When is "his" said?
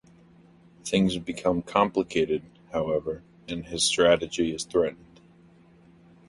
3.67-3.83